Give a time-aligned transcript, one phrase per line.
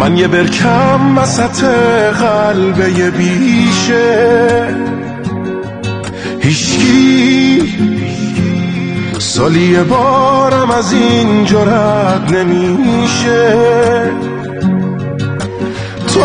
[0.00, 1.64] من یه برکم وسط
[2.20, 4.66] قلبه بیشه.
[6.40, 7.62] هیچکی
[9.18, 13.52] سالی بارم از این رد نمیشه.
[16.14, 16.20] تو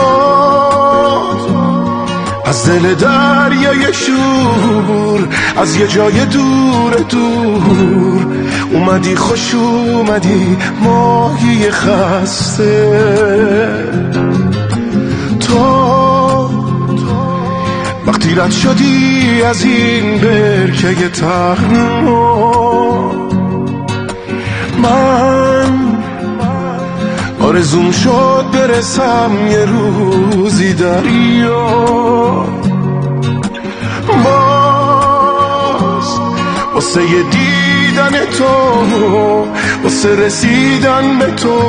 [2.45, 8.27] از دل دریای شور از یه جای دور دور
[8.73, 13.24] اومدی خوش اومدی ماهی خسته.
[18.37, 23.11] رد شدی از این برکه تنها
[24.77, 25.97] من
[27.41, 31.65] آرزوم شد برسم یه روزی دریا.
[34.23, 36.19] باز
[36.73, 38.45] واسه دیدن تو
[39.83, 41.61] واسه رسیدن به تو.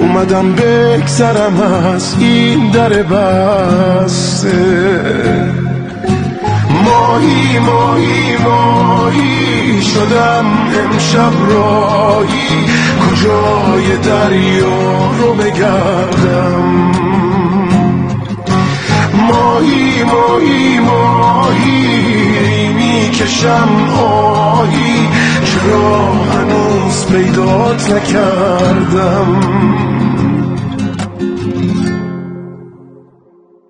[0.00, 1.60] اومدم بگذرم
[1.94, 4.48] از این در بسته.
[6.84, 10.46] ماهی ماهی ماهی شدم
[10.84, 12.66] امشب راهی.
[13.00, 16.92] کجای دریا رو بگردم؟
[19.28, 23.68] ماهی ماهی ماهی می‌کشم
[24.02, 24.97] آهی.
[27.18, 29.40] پیدات نکردم.